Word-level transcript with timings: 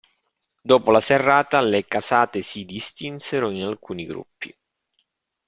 Dopo 0.63 0.89
la 0.89 0.99
Serrata, 0.99 1.61
le 1.61 1.85
casate 1.85 2.41
si 2.41 2.65
distinsero 2.65 3.51
in 3.51 3.61
alcuni 3.61 4.07
gruppi. 4.07 4.51